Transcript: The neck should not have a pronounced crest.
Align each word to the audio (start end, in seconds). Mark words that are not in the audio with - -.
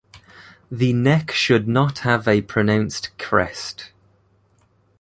The 0.71 0.93
neck 0.93 1.29
should 1.29 1.67
not 1.67 1.99
have 1.99 2.27
a 2.27 2.41
pronounced 2.41 3.15
crest. 3.19 3.91